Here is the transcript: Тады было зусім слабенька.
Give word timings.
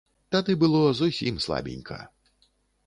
Тады 0.35 0.55
было 0.63 0.81
зусім 1.01 1.39
слабенька. 1.47 2.03